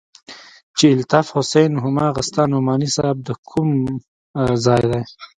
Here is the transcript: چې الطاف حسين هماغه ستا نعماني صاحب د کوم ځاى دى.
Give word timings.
چې 0.77 0.85
الطاف 0.95 1.27
حسين 1.35 1.71
هماغه 1.83 2.21
ستا 2.29 2.43
نعماني 2.51 2.89
صاحب 2.95 3.17
د 3.27 3.29
کوم 3.49 3.69
ځاى 4.65 4.83
دى. 4.91 5.01